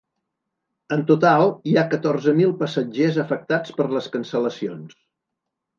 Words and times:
En 0.95 1.03
total, 1.11 1.53
hi 1.73 1.77
ha 1.77 1.83
catorze 1.93 2.33
mil 2.41 2.57
passatgers 2.65 3.21
afectats 3.27 3.79
per 3.79 3.91
les 3.95 4.13
cancel·lacions. 4.19 5.03